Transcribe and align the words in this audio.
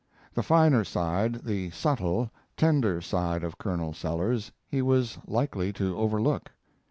The 0.33 0.41
finer 0.41 0.83
side, 0.83 1.41
the 1.45 1.69
subtle, 1.69 2.31
tender 2.57 3.01
side 3.01 3.43
of 3.43 3.59
Colonel 3.59 3.93
Sellers, 3.93 4.51
he 4.67 4.81
was 4.81 5.19
likely 5.27 5.71
to 5.73 5.95
overlook. 5.95 6.51